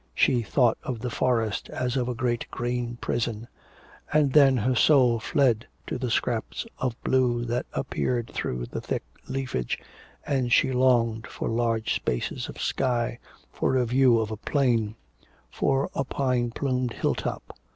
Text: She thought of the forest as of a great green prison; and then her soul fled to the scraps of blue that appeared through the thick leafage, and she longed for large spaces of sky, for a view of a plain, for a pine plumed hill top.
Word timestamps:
She 0.15 0.41
thought 0.41 0.79
of 0.81 1.01
the 1.01 1.11
forest 1.11 1.69
as 1.69 1.95
of 1.95 2.09
a 2.09 2.15
great 2.15 2.47
green 2.49 2.95
prison; 2.95 3.47
and 4.11 4.33
then 4.33 4.57
her 4.57 4.73
soul 4.73 5.19
fled 5.19 5.67
to 5.85 5.99
the 5.99 6.09
scraps 6.09 6.65
of 6.79 6.99
blue 7.03 7.45
that 7.45 7.67
appeared 7.71 8.31
through 8.33 8.65
the 8.65 8.81
thick 8.81 9.03
leafage, 9.27 9.77
and 10.25 10.51
she 10.51 10.71
longed 10.71 11.27
for 11.27 11.49
large 11.49 11.93
spaces 11.93 12.49
of 12.49 12.59
sky, 12.59 13.19
for 13.53 13.75
a 13.75 13.85
view 13.85 14.17
of 14.17 14.31
a 14.31 14.37
plain, 14.37 14.95
for 15.51 15.87
a 15.93 16.03
pine 16.03 16.49
plumed 16.49 16.93
hill 16.93 17.13
top. 17.13 17.55